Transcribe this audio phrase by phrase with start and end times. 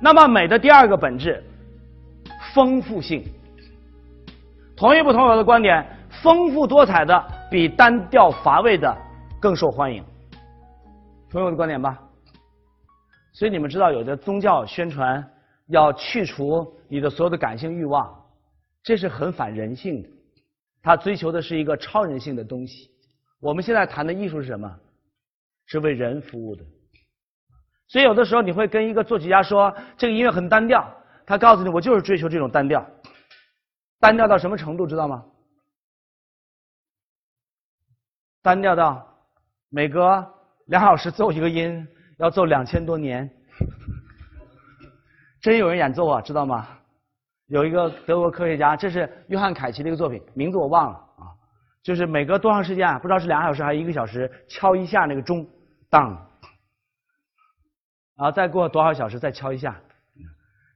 [0.00, 1.44] 那么美的第二个本质，
[2.54, 3.22] 丰富性。
[4.74, 5.86] 同意不同意我的观点？
[6.22, 8.96] 丰富多彩的比单调乏味的
[9.38, 10.02] 更受欢迎。
[11.30, 12.02] 同意我的观点吧？
[13.32, 15.24] 所以你们知道，有的宗教宣传
[15.66, 18.10] 要去除你的所有的感性欲望，
[18.82, 20.08] 这是很反人性的。
[20.82, 22.90] 他追求的是一个超人性的东西。
[23.38, 24.74] 我们现在谈的艺术是什么？
[25.66, 26.64] 是为人服务的。
[27.90, 30.88] 所以有的时候你会跟一个作曲家说，这个音乐很单调，
[31.26, 32.86] 他告诉你，我就是追求这种单调。
[33.98, 35.24] 单调到什么程度，知道吗？
[38.42, 39.04] 单调到
[39.70, 40.24] 每隔
[40.66, 41.84] 两小时奏一个音，
[42.18, 43.28] 要奏两千多年。
[45.40, 46.68] 真有人演奏啊，知道吗？
[47.48, 51.26] 有一个德国科学家，这是约翰凯奇的一个作品，名字我忘了啊。
[51.82, 53.00] 就是每隔多长时间啊？
[53.00, 55.44] 不知道是两小时还是一个小时，敲一下那个钟，
[55.90, 56.29] 当，
[58.20, 59.80] 然后再过多少小时再敲一下，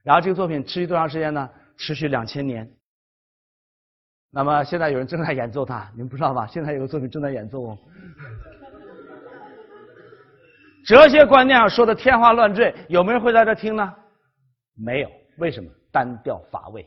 [0.01, 1.47] 然后这个作品持续多长时间呢？
[1.77, 2.67] 持续两千年。
[4.31, 6.47] 那么现在有人正在演奏它，你们不知道吧？
[6.47, 7.77] 现在有个作品正在演奏哦。
[10.87, 13.93] 哲学观念上说的天花乱坠，有没有人会在这听呢？
[14.75, 15.69] 没有，为什么？
[15.91, 16.83] 单调乏味。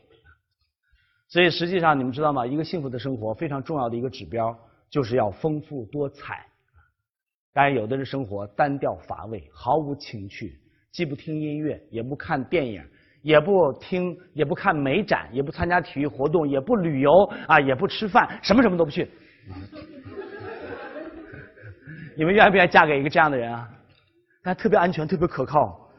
[1.29, 2.45] 所以实际上你们知道吗？
[2.45, 4.53] 一个幸福的生活非常重要的一个指标，
[4.89, 6.45] 就是要丰富多彩。
[7.53, 10.59] 但，有的人生活单调乏味，毫无情趣，
[10.91, 12.83] 既不听音乐，也不看电影。
[13.21, 17.11] 也不听，也不看美展，也不参加体育活动，也不旅游
[17.47, 19.11] 啊，也不吃饭，什么什么都不去。
[22.15, 23.69] 你们愿不愿意嫁给一个这样的人啊？
[24.41, 25.91] 他特别安全，特别可靠，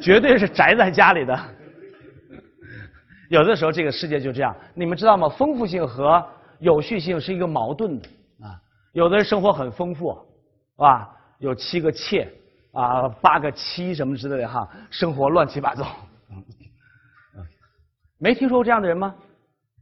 [0.00, 1.38] 绝对是宅在家里的。
[3.28, 5.28] 有的时候这个世界就这样，你们知道吗？
[5.28, 6.20] 丰富性和
[6.58, 8.08] 有序性是一个矛盾的
[8.40, 8.58] 啊。
[8.94, 10.12] 有的人生活很丰富，
[10.78, 11.10] 是吧？
[11.38, 12.32] 有七个妾
[12.72, 15.84] 啊，八个妻什么之类的哈，生活乱七八糟。
[18.18, 19.12] 没听说过这样的人吗？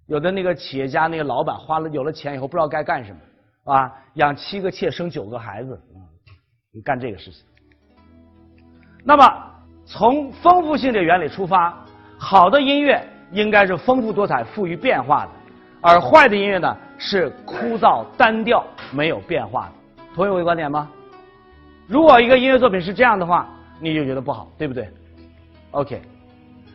[0.07, 5.79] 有的那个企业家，那个老板花了有了钱以后，不知道该干什么，啊，养七个妾，生九个孩子，
[6.73, 7.45] 你干这个事情。
[9.05, 9.25] 那么
[9.85, 11.77] 从丰富性的原理出发，
[12.19, 15.31] 好的音乐应该是丰富多彩、富于变化的，
[15.83, 19.73] 而坏的音乐呢是枯燥单调、没有变化的。
[20.17, 20.91] 同意我的观点吗？
[21.87, 23.47] 如果一个音乐作品是这样的话，
[23.79, 24.89] 你就觉得不好，对不对
[25.73, 26.01] ？OK。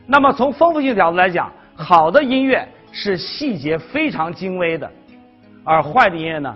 [0.06, 4.90] 那么从丰富性角度来讲，好的音乐是细节非常精微的，
[5.63, 6.56] 而坏的音乐呢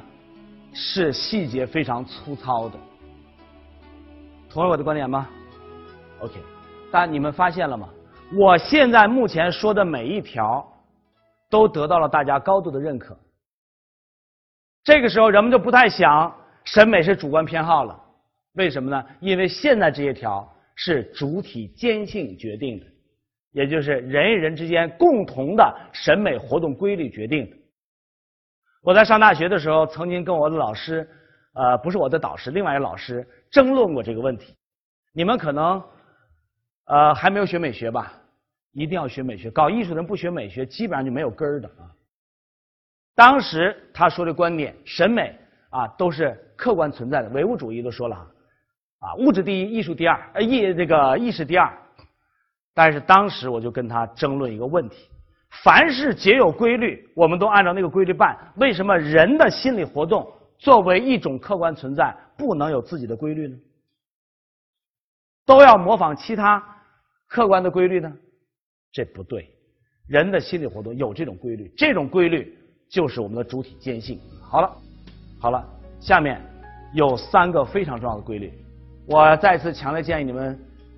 [0.73, 2.78] 是细节非常粗糙的。
[4.47, 5.28] 同意我的观点吗
[6.19, 6.35] ？OK，
[6.91, 7.90] 但你们发现了吗？
[8.38, 10.63] 我现在目前说的每一条
[11.50, 13.17] 都得到了大家高度的认可。
[14.84, 16.31] 这个时候人们就不太想
[16.66, 18.00] 审美是主观偏好了，
[18.53, 19.06] 为什么呢？
[19.20, 22.86] 因为现在这些条是主体坚性决定的。
[23.52, 27.56] 也就是人与人之间共同的审美活动规律决定的。
[28.81, 31.09] 我在上大学的时候，曾经跟我的老师，
[31.53, 34.53] 呃，不是我的导师，另外一个老师争论过这个问题。
[35.14, 35.82] 你们可能，
[36.88, 38.12] 呃，还没有学美学吧？
[38.74, 39.50] 一定要学美学。
[39.50, 41.88] 搞艺术的人不学美学，基本上就没有根儿的啊。
[43.16, 45.34] 当时他说的观点，审美
[45.70, 48.16] 啊都是客观存在的，唯物主义都说了
[48.99, 51.71] 啊，物质第一，艺术第二，呃，艺这个意识第二。
[52.73, 55.09] 但是当时我就跟他争论一个问题：
[55.63, 58.38] 凡是皆有规律，我们都按照那个规律办。
[58.57, 63.57] 为什么人的心理活动作为一种客观存在，不能有自己的规律呢？
[65.45, 66.61] 都要模仿其他
[67.27, 68.11] 客观的规律呢？
[68.91, 69.49] 这不对。
[70.07, 72.57] 人的心理活动有这种规律，这种规律
[72.89, 74.19] 就是我们的主体坚信。
[74.41, 74.77] 好了，
[75.39, 75.66] 好了，
[76.05, 76.39] 下面
[76.93, 78.53] 有三个非常重要的规律，
[79.07, 80.57] 我再次强烈建议你们。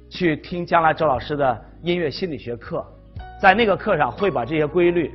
[0.10, 2.86] 去听将来周老师的音乐心理学课，
[3.42, 5.14] 在那个课上会把这些规律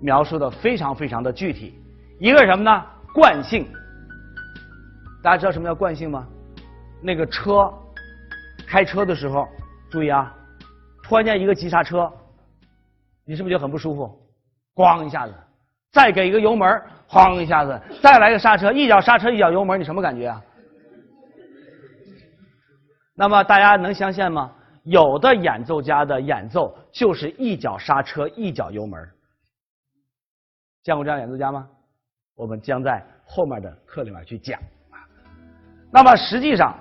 [0.00, 1.78] 描述的非常非常的具体。
[2.18, 2.86] 一个什么呢？
[3.14, 3.66] 惯性。
[5.22, 6.26] 大家知道什么叫惯性吗？
[7.02, 7.70] 那个车
[8.66, 9.46] 开车的时候，
[9.90, 10.34] 注意啊，
[11.02, 12.10] 突然间一个急刹车，
[13.26, 14.10] 你是不是就很不舒服？
[14.74, 15.34] 咣一下子，
[15.92, 16.68] 再给一个油门，
[17.08, 20.42] 哐一下子，再来个刹车，一脚刹车一脚油门，你什么感觉啊？
[23.14, 24.52] 那么大家能相信吗？
[24.84, 28.98] 有的演奏家的演奏就是一脚刹车一脚油门。
[30.82, 31.68] 见过这样演奏家吗？
[32.34, 34.58] 我们将在后面的课里面去讲。
[35.92, 36.74] 那么实际上，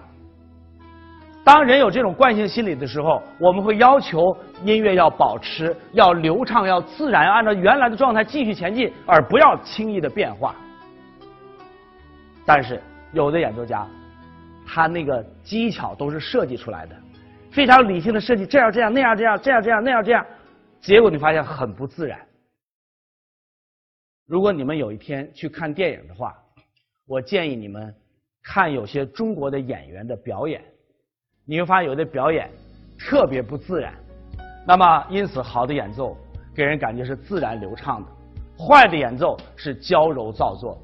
[1.51, 10.55] 当人有这种惯性心理的时候，我们会要求音乐要保持要流畅、要自然，按照原来的状态继续前进，而不要轻易的变化。
[12.45, 12.79] 但是
[13.13, 13.87] 有的演奏家。
[14.67, 16.95] 他那个技巧都是设计出来的，
[17.49, 20.23] 非常理性的设计，这样这样那样这样这样这样那样这样，
[20.79, 22.19] 结果你发现很不自然。
[24.27, 26.35] 如果你们有一天去看电影的话，
[27.07, 27.91] 我建议你们
[28.43, 30.63] 看有些中国的演员的表演，
[31.49, 32.47] 你会发现有的表演
[32.95, 33.91] 特别不自然。
[34.67, 36.15] 那么，因此好的演奏
[36.55, 40.77] 给人感觉是自然流畅的，坏的演奏是娇柔造作。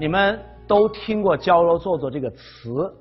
[0.00, 0.36] 你们
[0.66, 2.92] 都听过“娇柔造作”这个词，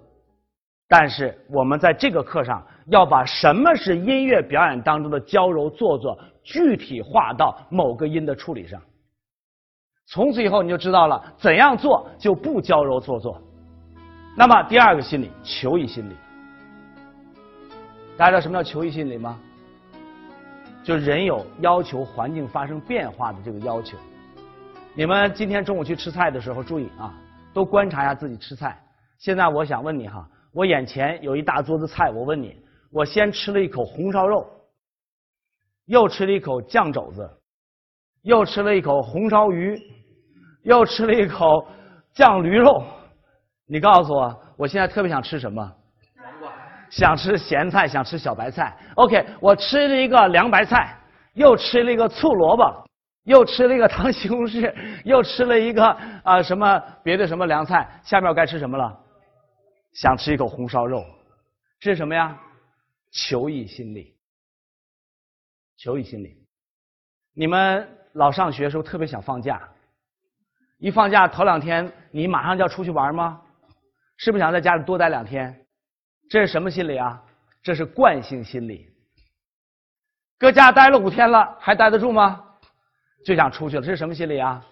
[0.88, 8.80] 但是我们在这个课上要把什么是音乐表演当中的娇柔做作具体化到某个音的处理上。
[10.06, 13.42] 从此以后，你就知道了怎样做就不娇柔做作。
[14.36, 16.16] 那么，第二个心理，求异心理。
[18.18, 19.40] 大家知道什么叫求异心理吗？
[20.84, 23.98] 就人有要求环境发生变化的这个要求。
[24.94, 27.14] 你们今天中午去吃菜的时候，注意啊，
[27.54, 28.82] 都观察一下自己吃菜。
[29.18, 32.56] 现在我想问你哈，我眼前有一大桌子菜，我问你，
[32.90, 34.50] 我先吃了一口红烧肉，
[35.86, 37.30] 又吃了一口酱肘子，
[38.24, 39.80] 又吃了一口红烧鱼，
[40.64, 41.68] 又吃了一口
[42.14, 42.84] 酱驴肉，
[43.72, 45.66] 你告诉我，我现在特别想吃什么？
[46.90, 48.78] 想吃咸菜，想吃小白菜。
[48.96, 50.94] OK，我吃了一个凉白菜，
[51.36, 52.86] 又吃了一个醋萝卜。
[53.24, 54.74] 又吃了一个糖西红柿，
[55.06, 55.86] 又吃了一个
[56.24, 59.00] 啊什么别的什么凉菜，下面我该吃什么了？
[59.94, 61.06] 想吃一口红烧肉，
[61.80, 62.38] 这是什么呀？
[63.12, 64.16] 求异心理，
[65.78, 66.36] 求异心理。
[67.36, 69.62] 你们老上学的时候特别想放假，
[70.80, 73.40] 一放假头两天你马上就要出去玩吗？
[74.22, 75.66] 是不是想在家里多待两天？
[76.30, 77.20] 这是什么心理啊？
[77.64, 78.88] 这是惯性心理。
[80.38, 82.44] 搁家待了五天了，还待得住吗？
[83.26, 84.64] 就想出去了，这是什么心理啊？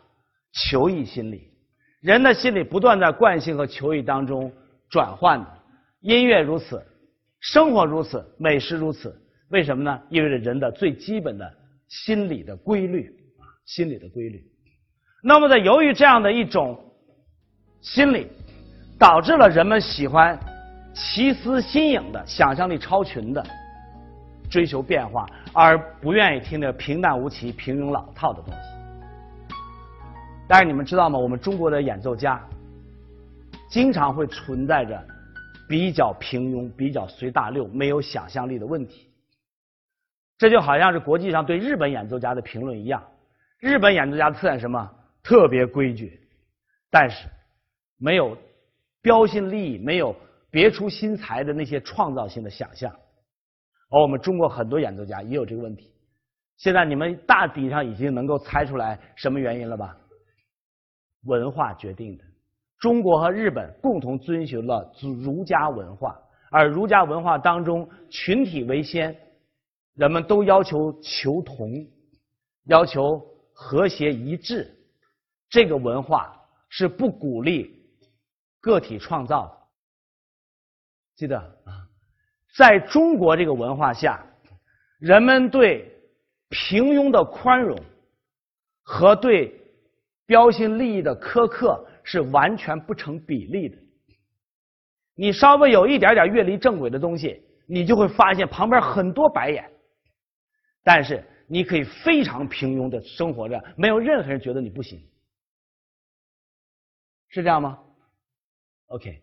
[0.53, 1.51] 求异心理。
[1.99, 4.53] 人的心理不断在惯性和求异当中
[4.87, 5.57] 转换的。
[6.01, 6.85] 音乐如此，
[7.39, 9.19] 生活如此，美食如此。
[9.49, 9.99] 为什么呢？
[10.11, 11.51] 因为人的最基本的
[11.87, 13.07] 心理的规律
[13.39, 14.43] 啊，心理的规律。
[15.23, 16.93] 那么，在由于这样的一种
[17.81, 18.27] 心理，
[18.99, 20.37] 导致了人们喜欢
[20.93, 23.43] 奇思新颖的、想象力超群的。
[24.51, 29.55] 追求变化，而不愿意听那平淡无奇、平庸老套的东西。
[30.47, 31.19] 但是你们知道吗？
[31.19, 32.41] 我们中国的演奏家
[33.69, 34.99] 经常会存在着
[35.67, 39.07] 比较平庸、比较随大流、没有想象力的问题。
[40.39, 43.03] 这就好像是国际上对日本演奏家的评论一样。
[43.59, 44.89] 日本演奏家的特点什么？
[45.21, 46.19] 特别规矩，
[46.89, 47.27] 但是
[47.99, 48.35] 没有
[49.09, 50.15] 标新立异、没有
[50.51, 52.93] 别出心裁的那些创造性的想象。
[53.89, 55.91] 而我们中国很多演奏家也有这个问题。
[56.57, 59.97] 现在你们大体上已经能够猜出来什么原因了吧？
[61.23, 62.23] 文化决定的。
[62.77, 66.15] 中国和日本共同遵循了儒家文化，
[66.51, 69.17] 而儒家文化当中群体为先，
[69.95, 71.83] 人们都要求求同，
[72.65, 73.19] 要求
[73.53, 74.71] 和谐一致。
[75.49, 76.39] 这个文化
[76.69, 77.78] 是不鼓励
[78.59, 79.69] 个体创造。
[81.15, 81.87] 记得啊。
[82.55, 84.25] 在中国这个文化下，
[84.99, 85.89] 人们对
[86.49, 87.77] 平庸的宽容
[88.81, 89.53] 和对
[90.25, 93.77] 标新立异的苛刻是完全不成比例的。
[95.13, 99.71] 你稍微有一点点越离正轨的东西，你就会发现旁边很多白眼。
[100.83, 104.99] 但是你可以非常平庸的生活着，没有任何人觉得你不行，
[107.29, 107.77] 是这样吗
[108.89, 109.21] ？OK。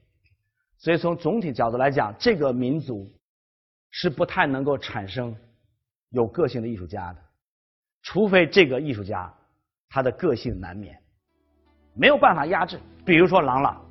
[0.78, 3.10] 所以从总体角度来讲，这个民族
[3.90, 5.34] 是不太能够产生
[6.10, 7.18] 有个性的艺术家的，
[8.02, 9.32] 除非这个艺术家
[9.88, 10.98] 他的个性难免
[11.94, 12.78] 没有办法压制。
[13.04, 13.82] 比如说郎朗，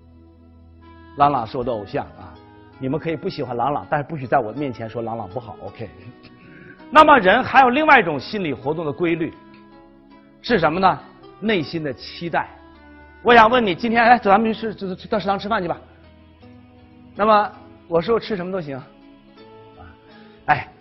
[1.18, 2.36] 郎朗是我的偶像啊！
[2.78, 5.90] 你们可以不喜欢郎朗，但是不许在我面前说郎朗不好，OK？
[6.92, 9.34] 那么人还有另外一种心理活动的规律
[10.42, 11.00] 是什么呢？
[11.40, 12.48] 内心的期待。
[13.26, 15.82] 我想问你，今天哎，走，咱们去吃，去到食堂吃饭去吧。
[17.16, 18.80] 那么我说我吃什么都行，
[20.46, 20.72] 哎，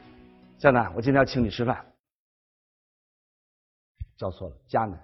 [0.59, 1.83] 江南，我今天要请你吃饭，
[4.19, 5.03] 叫错了，迦南，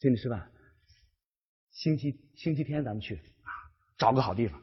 [0.00, 0.50] 请你吃饭，
[1.70, 3.50] 星期星期天咱们去啊，
[3.96, 4.60] 找个好地方，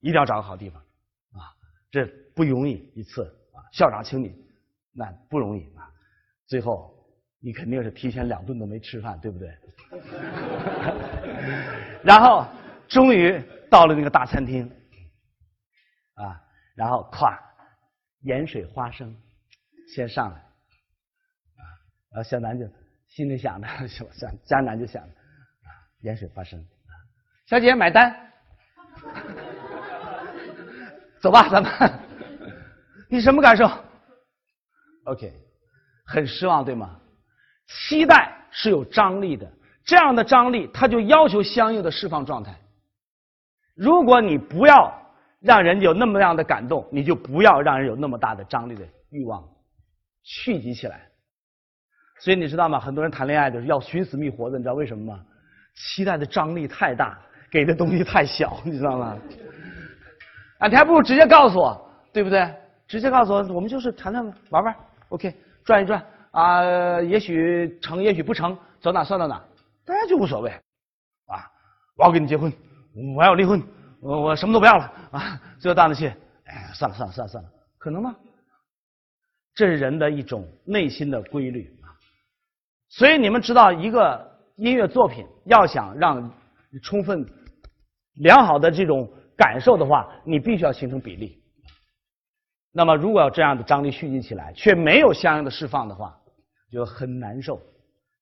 [0.00, 0.82] 一定要找个好地方，
[1.30, 1.54] 啊，
[1.92, 4.34] 这不容易一次啊，校长请你，
[4.90, 5.88] 那不容易啊，
[6.48, 6.92] 最后
[7.46, 9.56] 你肯定是提前两顿都没吃饭，对不对？
[12.02, 12.44] 然后
[12.88, 13.40] 终于。
[13.68, 14.64] 到了那个大餐厅，
[16.14, 16.40] 啊，
[16.76, 17.36] 然后咵，
[18.20, 19.12] 盐水花生
[19.92, 21.62] 先上来，啊，
[22.12, 22.64] 然后小南就
[23.08, 24.06] 心里想的， 小
[24.44, 25.68] 江南就想，啊，
[26.02, 26.64] 盐水花生，
[27.46, 28.14] 小姐买单，
[31.20, 31.70] 走吧，咱们。
[33.10, 33.68] 你什么感受
[35.06, 35.32] ？OK，
[36.06, 37.00] 很失望，对吗？
[37.66, 39.50] 期待是有张力的，
[39.84, 42.54] 这样的张力，它就要求相应的释放状态。
[43.74, 44.92] 如果你不要
[45.40, 49.42] 让人有那么样的感动，你就不要让人有那么大的张力的欲望
[50.22, 51.02] 蓄积起来。
[52.20, 52.80] 所以你知道吗？
[52.80, 55.20] 很多人谈恋爱就是要寻死觅活的，你知道为什么吗？
[55.74, 57.18] 期待的张力太大，
[57.50, 59.18] 给的东西太小，你知道吗？
[60.58, 62.50] 啊，你还不如直接告诉我，对不对？
[62.88, 64.74] 直接告诉我，我们就是谈谈玩玩
[65.10, 66.02] ，OK，转一转
[66.36, 69.42] 啊，也许成，也许不成，走哪算到哪，
[69.86, 71.48] 大家就无所谓啊。
[71.96, 72.52] 我要跟你结婚，
[73.16, 73.62] 我要离婚，
[74.00, 75.40] 我我什么都不要了啊。
[75.58, 76.08] 最后大的气，
[76.44, 78.14] 哎，算了算了算了算了，可能吗？
[79.54, 81.88] 这是人的一种内心的规律啊。
[82.90, 86.30] 所以你们知道，一个音乐作品要想让
[86.82, 87.26] 充分
[88.16, 91.42] 良好的这种感受的话，你必须要形成比例。
[92.72, 96.14] 那么，如果要这样的张力蓄积起来，却没有相应的释放的话，
[96.70, 97.60] 就很难受。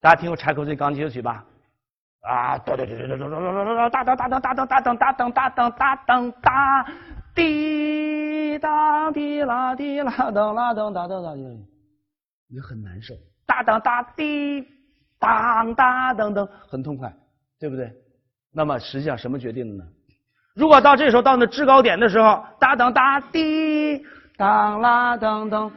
[0.00, 1.44] 大家听过柴可夫斯基钢琴曲吧？
[2.20, 6.86] 啊，哒哒哒哒哒哒哒哒哒哒哒哒哒哒哒哒哒哒哒，
[7.34, 11.34] 滴答滴啦滴啦噔啦噔哒噔哒，
[12.48, 13.14] 也很难受。
[13.46, 14.66] 哒哒哒滴
[15.18, 17.14] 当哒噔噔，很痛快，
[17.60, 17.92] 对不对？
[18.54, 19.90] 那么实际上什么决定的呢？
[20.54, 24.02] 如果到这时候到那制高点的时候，哒噔哒滴
[24.38, 25.70] 当啦噔噔，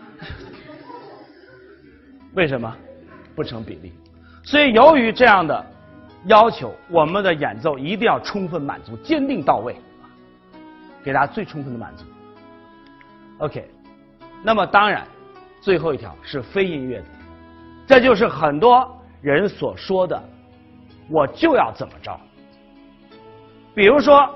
[2.38, 2.72] 为什么
[3.36, 3.92] 不成比例？
[4.44, 5.66] 所以由于这样的
[6.26, 9.76] 要求，我们的演奏一定要充分满足，坚定到位，
[11.04, 12.06] 给大家最充分的满足。
[13.40, 13.68] OK，
[14.44, 15.08] 那么当然，
[15.62, 17.06] 最后一条是非音乐的。
[17.88, 18.88] 这就是很多
[19.20, 20.22] 人所说的，
[21.10, 22.16] 我就要怎么着。
[23.74, 24.30] 比如说，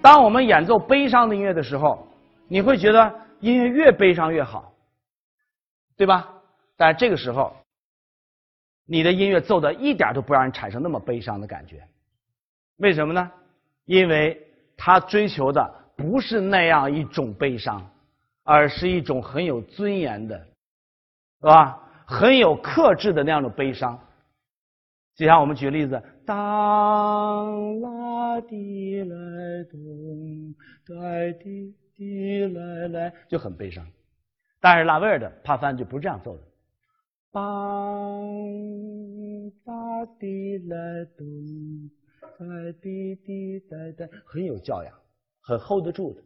[0.00, 2.06] 当我们演奏悲伤的音乐的时候，
[2.46, 4.72] 你会觉得音乐越悲伤越好，
[5.96, 6.30] 对吧？
[6.76, 7.56] 但这个时候，
[8.86, 11.86] 你的音乐奏的一点都不让人产生那么悲伤的感觉。
[12.76, 13.30] 为什么呢？
[13.84, 17.90] 因为他追求的不是那样一种悲伤，
[18.42, 20.38] 而是一种很有尊严的，
[21.40, 21.80] 是吧？
[22.06, 23.98] 很有克制的那样的悲伤，
[25.14, 29.16] 就像我们举个例子，当拉滴来
[29.70, 30.54] 咚，
[30.86, 33.86] 带滴滴来来，就很悲伤。
[34.60, 36.42] 但是拉威尔的帕凡就不是这样奏的，
[37.34, 37.42] 当
[39.64, 41.26] 哒滴来咚，
[42.38, 44.94] 带滴滴带带，很有教养，
[45.42, 46.22] 很 hold 得住的。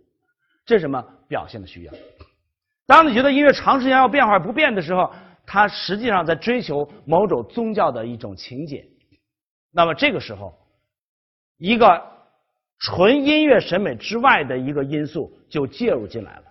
[0.67, 1.95] 这是什么表现的需要？
[2.87, 5.11] 当你觉得音乐长时间要变化不变的时候。
[5.51, 8.87] 它实际上在追求某种宗教的一种情节，
[9.71, 10.53] 那么这个时候，
[11.57, 12.07] 一个
[12.79, 16.45] 纯音乐审美之外的一个因素就介入进来了。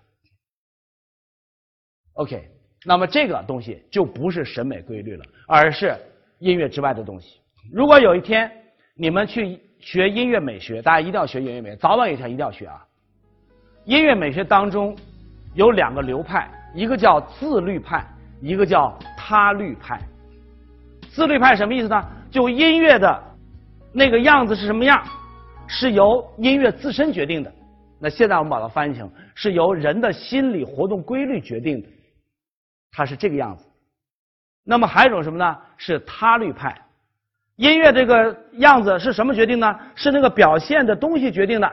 [2.14, 2.50] OK，
[2.86, 5.96] 那么这个东西就不是审美规律了，而是
[6.40, 7.40] 音乐之外的东西。
[7.72, 8.52] 如果有一天
[8.96, 12.84] 你们去学音乐美学，大家一定要学音乐美学，早晚有一天一定要学啊。
[13.86, 14.96] 音乐美学当中
[15.54, 18.06] 有两个流派，一个叫自律派。
[18.40, 20.00] 一个叫他律派，
[21.10, 22.00] 自律派什么意思呢？
[22.30, 23.24] 就音乐的
[23.92, 25.04] 那个样子是什么样，
[25.66, 27.52] 是由音乐自身决定的。
[28.00, 31.88] 那现在我们把它翻译成是由人的心理活动规律决定的，
[32.98, 33.64] 它是这个样子。
[34.64, 35.56] 那么还有一种什么呢？
[35.78, 36.76] 是他律派，
[37.58, 39.80] 音乐这个样子是什么决定呢？
[39.94, 41.72] 是那个表现的东西决定的。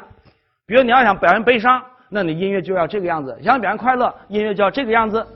[0.67, 5.27] 比如你要想表现悲伤，那你音乐就要这个样子；想表现快乐，音乐就要这个样子。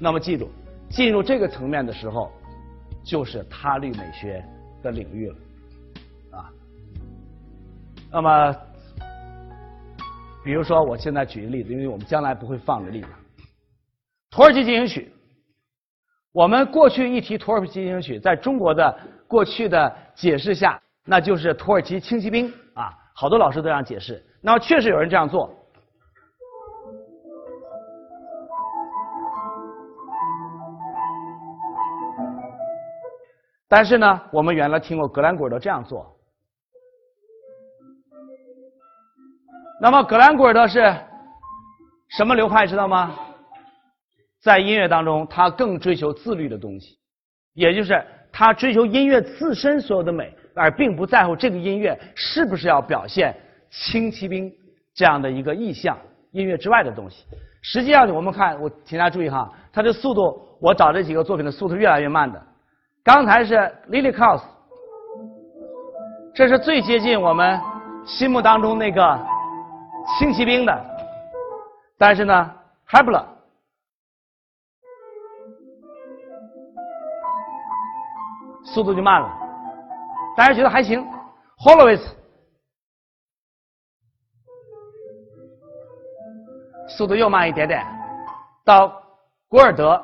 [0.00, 0.50] 那么记住，
[0.90, 2.32] 进入这个层面的时候，
[3.04, 4.44] 就是他律美学
[4.82, 5.36] 的领域了，
[6.38, 6.50] 啊。
[8.10, 8.56] 那么，
[10.44, 13.08] 比如说，我现在举个例子，因为我们将来不会放的例子，
[14.34, 15.12] 土耳其进行曲。
[16.32, 18.98] 我们过去一提土耳其进行曲，在中国的
[19.28, 24.20] 过去的解释下，那就是土耳其轻骑兵啊，好多老师都这样解释。
[24.40, 25.54] 那么确实有人这样做。
[33.68, 36.12] 但是呢，我们原来听过格兰古尔德这样做。
[39.80, 40.92] 那么格兰古尔德是
[42.08, 42.66] 什么流派？
[42.66, 43.16] 知道吗？
[44.44, 46.98] 在音乐当中，他更追求自律的东西，
[47.54, 53.34] 也就是他追求音乐自身所有的美，而并不在乎这个音乐是不是要表现
[53.70, 54.52] 轻骑兵
[54.94, 55.96] 这样的一个意象。
[56.32, 57.24] 音乐之外的东西，
[57.62, 62.42] 实际上我们看，我请大家注意哈，它的速度，我找这几个作品的速度越来越慢的。
[63.02, 63.54] 刚才是
[63.88, 64.44] Lily c o u s
[66.34, 67.58] 这是最接近我们
[68.04, 69.18] 心目当中那个
[70.18, 70.84] 轻骑兵的，
[71.96, 72.50] 但是呢
[72.84, 73.26] 还不了
[78.74, 79.28] 速度就慢了。
[80.36, 81.00] 大家觉得还行
[81.56, 82.08] h o l o w i t z
[86.88, 87.86] 速度又慢一点点，
[88.64, 89.00] 到
[89.48, 90.02] 古尔德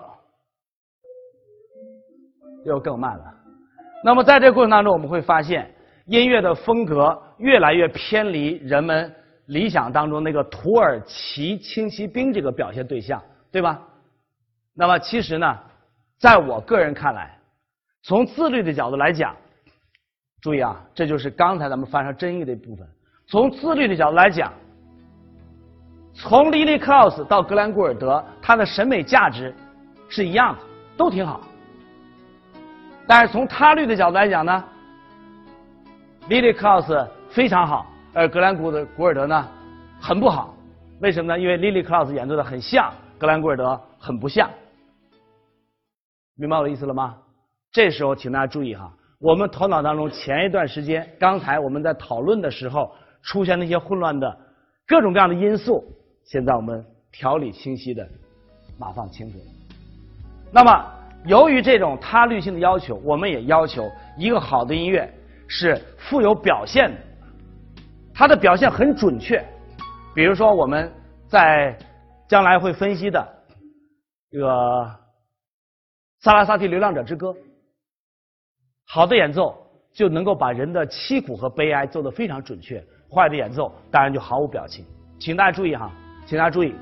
[2.65, 3.35] 又更慢了。
[4.05, 5.75] 那么在这个过程当中，我们会发现
[6.07, 9.13] 音乐的风格越来越偏离人们
[9.47, 13.83] 理想当中那个土耳其轻骑兵这个表现对象，对吧？
[14.75, 15.59] 那么其实呢，
[16.19, 17.37] 在我个人看来，
[18.03, 19.37] 从自律的角度来讲，
[20.41, 22.87] 注意啊，这就是刚才咱们发生争议的一部分。
[23.27, 24.53] 从自律的角度来讲，
[26.15, 29.55] 从莉莉克劳斯到格兰古尔德，他的审美价值
[30.09, 30.61] 是一样的，
[30.97, 31.41] 都挺好。
[33.07, 34.65] 但是从他律的角度来讲呢，
[36.29, 39.49] 莉莉克劳斯非常好，而格兰古的古尔德呢
[40.01, 40.55] 很不好。
[41.01, 41.39] 为什么呢？
[41.39, 44.49] 因为莉莉克劳斯演奏的很像，格兰古尔德很不像。
[46.37, 47.17] 明白我的意思了吗？
[47.73, 54.37] 这时候，请大家注意哈，我们头脑当中前一段时间，刚才我们在讨论的时候出现那些混乱的
[54.87, 55.85] 各种各样的因素，
[56.25, 58.09] 现在我们条理清晰的
[58.77, 59.39] 码放清楚。
[60.51, 60.85] 那么，
[61.27, 65.09] 由于这种他律性的要求，我们也要求一个好的音乐
[65.47, 66.97] 是富有表现的，
[68.13, 69.45] 它的表现很准确。
[70.13, 70.91] 比如说，我们
[71.29, 71.79] 在
[72.27, 73.25] 将来会分析的
[74.29, 74.91] 这个
[76.21, 77.29] 萨拉萨蒂《流浪者之歌》。
[78.93, 79.57] 好的演奏
[79.93, 84.85] 就能够把人的凄苦和悲哀做得非常准确，坏的演奏当然就毫无表情。
[85.21, 85.93] 请大家注意哈，
[86.27, 86.75] 请大家注意，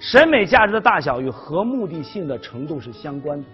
[0.00, 3.44] 审美价值的大小与和目的性的程度是相关的。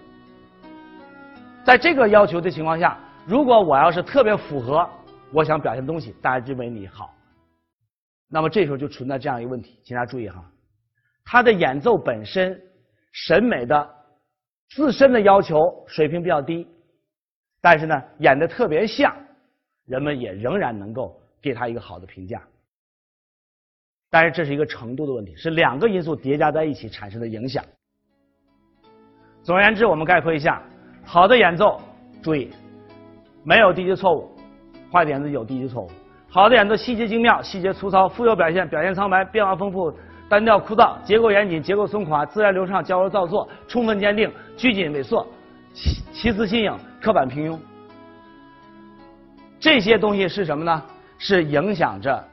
[1.65, 4.89] 在这个要求的情况下，如果我要是特别符合
[5.33, 7.13] 我想表现的东西，大家认为你好，
[8.29, 10.41] 那么这时候就存在这样一个问题，请大家注意哈，
[11.25, 12.57] 他的演奏本身
[13.11, 13.85] 审美的
[14.69, 16.65] 自身的要求水平比较低。
[17.65, 19.11] 但是呢，演的特别像，
[19.87, 22.39] 人们也仍然能够给他一个好的评价。
[24.11, 27.65] 但是这是一个程度的问题，是两个因素叠加在一起产生的影响。
[29.41, 30.61] 总而言之，我们概括一下：
[31.03, 31.81] 好的演奏，
[32.21, 32.51] 注意
[33.43, 34.29] 没有低级错误；
[34.93, 35.89] 坏的演奏有低级错误。
[36.29, 39.91] 好的演奏细节精妙，细节粗糙，富有表现，表现苍白，变化丰富；
[40.29, 45.27] 单调枯燥，结构严谨，结构松垮，自然流畅，矫揉造作，充分坚定，拘谨萎缩。
[46.25, 47.59] 奇奇思新颖，刻板平庸，
[49.59, 50.83] 这些东西是什么呢？
[51.19, 52.27] 是影响着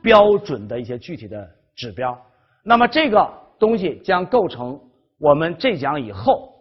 [0.00, 2.16] 标准的一些具体的指标。
[2.62, 4.80] 那么这个东西将构成
[5.18, 6.54] 我们这讲以后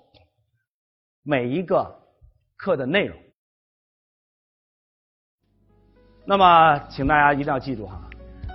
[1.21, 1.85] 每一个
[2.57, 3.15] 课的内容。
[6.25, 8.01] 那么，请大家一定要记住哈，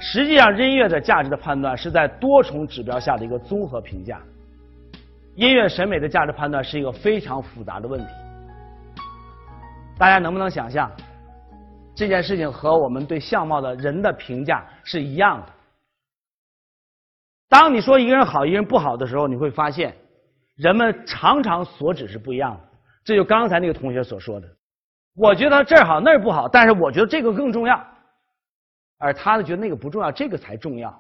[0.01, 4.21] 实际上音乐的价值的判断是在多重指标下的一个综合评价。
[5.37, 8.07] 音乐审美的价值判断是一个非常复杂的问题，
[9.99, 10.91] 大家能不能想象
[11.95, 15.47] 这件事情和我们对相貌的人的评价是一样的？
[17.49, 19.97] 当你说一个人好，一个人不好的时候，你会发现
[20.57, 22.61] 人们常常所指是不一样的。
[23.05, 24.49] 这就刚才那个同学所说的，
[25.15, 27.85] 我觉得这儿好那儿不好，但是我觉得这个更重要，
[28.99, 30.97] 而他呢觉得那个不重要，这个才重要，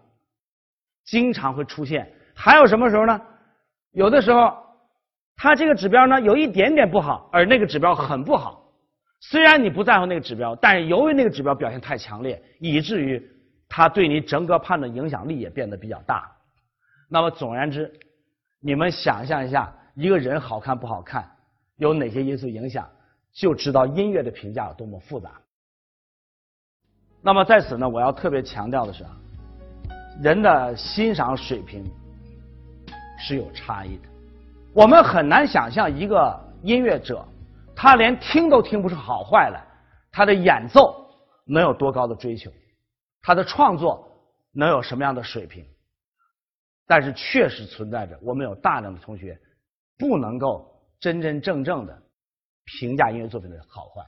[1.05, 2.13] 经常会出现。
[2.35, 3.21] 还有什么时候呢？
[3.95, 4.53] 有的时候，
[5.37, 8.61] 他这个指标呢有一点点不好，而那个指标很不好。
[9.21, 13.23] 虽然你不在乎那个指标，但是由于那个指标表现太强烈，以至于
[13.69, 16.31] 他对你整个判断影响力也变得比较大。
[17.09, 17.91] 那么总而言之，
[18.61, 21.25] 你们想象一下，一个人好看不好看，
[21.77, 22.87] 有哪些因素影响，
[23.33, 25.31] 就知道音乐的评价有多么复杂。
[27.23, 29.17] 那么在此呢，我要特别强调的是啊，
[30.21, 31.85] 人的欣赏水平。
[33.27, 34.09] 是有差异的，
[34.75, 37.27] 我们很难想象一个音乐者，
[37.75, 39.65] 他连听都听不出好坏来，
[40.13, 40.95] 他的演奏
[41.47, 42.51] 能有多高的追求，
[43.23, 44.07] 他的创作
[44.53, 45.65] 能有什么样的水平？
[46.87, 49.41] 但是确实存在着，我们有大量的同学
[49.99, 51.99] 不能够真真正正的
[52.67, 54.05] 评价音乐作品的好坏。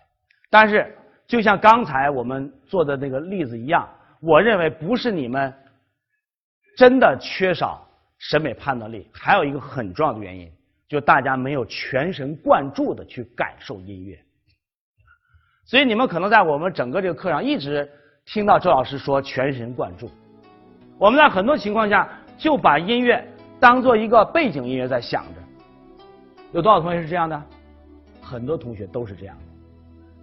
[0.51, 0.95] 但是
[1.27, 3.89] 就像刚才我们做的那个例子一样，
[4.21, 5.51] 我认为不是你们
[6.77, 7.86] 真的缺少。
[8.19, 10.51] 审美判断力还有一个很重要的原因，
[10.89, 14.19] 就大家没有全神贯注的去感受音乐。
[15.65, 17.89] 所以你们可能在我们整个这个课上一直
[18.25, 20.11] 听到周老师说全神贯注。
[20.99, 23.27] 我们在很多情况下就把音乐
[23.61, 25.43] 当做一个背景音乐在想着。
[26.53, 27.43] 有多少同学是这样的？
[28.23, 29.43] 很多同学都是这样的。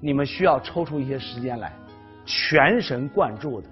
[0.01, 1.71] 你们需要抽出一些时间来，
[2.25, 3.67] 全神贯注的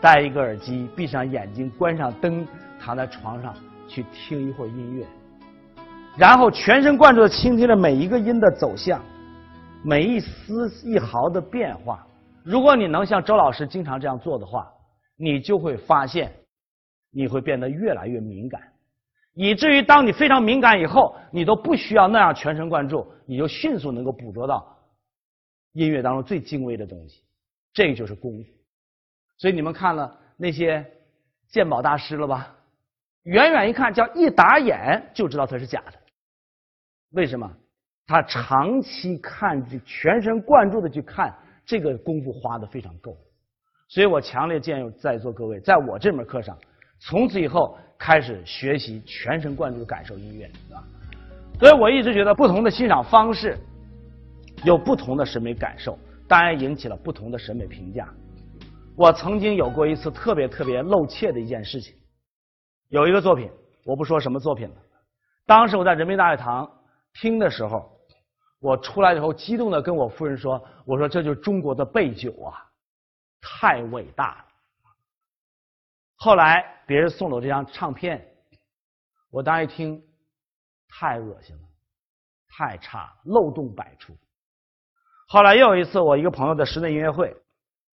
[0.00, 2.46] 戴一个耳机，闭上眼睛，关上灯。
[2.80, 3.54] 躺在床上
[3.86, 5.06] 去听一会儿音乐，
[6.16, 9.00] 然后全神贯注的倾听着每一个音的走向，
[9.84, 12.06] 每一丝一毫的变化。
[12.42, 14.72] 如果你能像周老师经常这样做的话，
[15.16, 16.32] 你就会发现，
[17.12, 18.62] 你会变得越来越敏感，
[19.34, 24.74] 以至于当你非常敏感以后，你都不需要那样全神贯注，你就迅速能够捕捉到
[25.72, 27.22] 音乐当中最精微的东西。
[27.74, 28.48] 这个就是功夫。
[29.36, 30.84] 所以你们看了那些
[31.48, 32.54] 鉴宝大师了吧？
[33.24, 35.92] 远远一看，叫一打眼就知道它是假的。
[37.12, 37.50] 为什么？
[38.06, 41.32] 他长期看，全神贯注的去看，
[41.64, 43.16] 这个功夫花的非常够。
[43.88, 46.58] 所以我强烈建议在座各位，在我这门课上，
[46.98, 50.82] 从此以后开始学习全神贯注的感受音乐，啊。
[51.58, 53.56] 所以我一直觉得，不同的欣赏方式
[54.64, 58.08] 有不同的审美感受，当然引起了不同的审美评价。
[58.96, 61.94] 我曾经有过一次特别特别露怯的一件事情，
[62.90, 63.50] 有一个作品，
[63.84, 64.74] 我不说什么作品了。
[65.46, 66.70] 当时我在人民大会堂
[67.14, 67.90] 听的时候，
[68.58, 72.66] 我出来以后激动的跟我夫人说：“我说这就是中国的贝九啊。”
[73.40, 74.44] 太伟大了！
[76.16, 78.22] 后来别人送了我这张唱片，
[79.30, 80.02] 我当时一听，
[80.88, 81.62] 太恶心了，
[82.48, 84.14] 太差，漏洞百出。
[85.28, 87.34] 后来又有一次，我一个朋友的室内音乐会，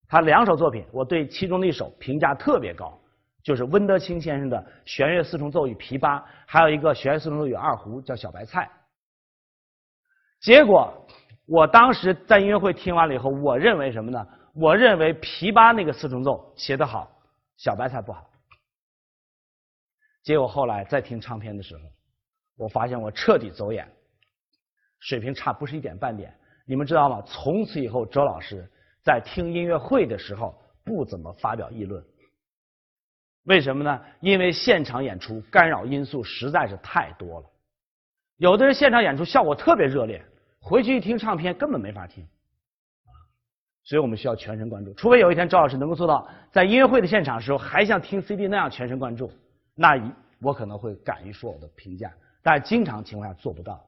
[0.07, 2.99] 他两首作品，我对其中的一首评价特别高，
[3.47, 8.69] 就是温德清先生的弦乐四重奏与琵琶，还有一个弦乐四重奏与二胡，叫小白菜。
[10.41, 10.93] 结果
[11.45, 14.27] 我当时在音乐会听完了以后，我认为什么呢？
[14.53, 17.10] 我认为琵琶那个四重奏写得好，
[17.55, 18.29] 小白菜不好。
[20.23, 21.83] 结果后来再听唱片的时候，
[22.57, 23.89] 我发现我彻底走眼，
[24.99, 26.38] 水平差不是一点半点。
[26.65, 27.23] 你们知道吗？
[27.25, 28.69] 从此以后，周老师
[29.05, 32.03] 在听音乐会的时候不怎么发表议论。
[33.47, 34.01] 为什么呢？
[34.19, 37.45] 因为现场演出干扰因素实在是太多了。
[38.36, 40.21] 有的人现场演出效果特别热烈，
[40.60, 42.27] 回去一听唱片根本没法听。
[43.86, 49.31] 所以我们需要全神贯注，除非有一天赵老师能够做到在音乐会的现场时候还像听 CD 那样全神贯注，
[49.75, 49.93] 那
[50.41, 52.12] 我可能会敢于说我的评价。
[52.43, 53.81] 但经常情况下做不到，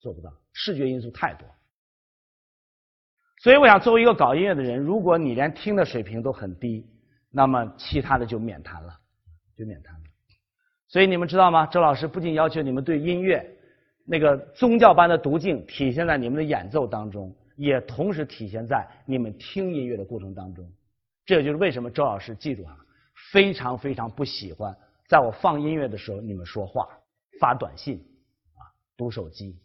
[0.00, 1.46] 做不到，视觉因素太多。
[3.38, 6.84] 所以我想，作为一个搞音乐的人，如果你连听的水平都很低，
[7.30, 8.96] 那么其他的就免谈了，
[9.56, 10.00] 就免谈了。
[10.88, 11.66] 所以你们知道吗？
[11.66, 13.44] 周老师不仅要求你们对音乐
[14.04, 17.34] 那个宗教般的读敬体现在你们的演奏当中。
[17.56, 20.68] 也同时体现在你们听音乐的过程当中，
[21.24, 22.76] 这也就是为什么周老师记住啊，
[23.30, 26.88] 非常非常不喜欢在我放音乐的时候你们说话、
[27.38, 28.04] 发短信、
[28.56, 29.56] 啊读手机，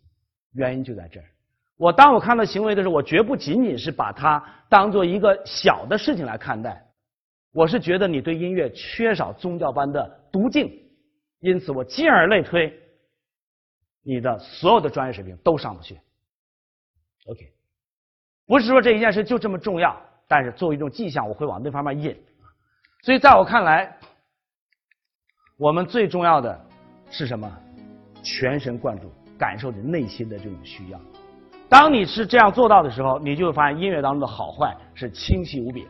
[0.54, 1.26] 原因就在这儿。
[1.78, 6.86] 我当我看到行为的时候，我绝不仅仅是把它当做一个小的事情来看待，
[7.52, 10.72] 我是觉得你对音乐缺少宗教般的读敬，
[11.40, 12.74] 因此我进而类推，
[14.04, 15.96] 你的所有的专业水平都上不去。
[17.26, 17.54] OK。
[18.46, 19.96] 不是说这一件事就这么重要，
[20.28, 22.18] 但是作为一种迹象，我会往那方面引。
[23.04, 23.98] 所以在我看来，
[25.58, 26.66] 我们最重要的
[27.12, 27.52] 是什么？
[28.22, 31.00] 全神贯注，感受你内心的这种需要。
[31.70, 35.88] 当你是这样做到的时候，你就会发现音乐当中的好坏是清晰无比。